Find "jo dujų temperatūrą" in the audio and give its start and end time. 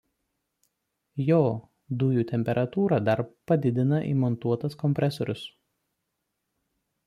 1.25-2.99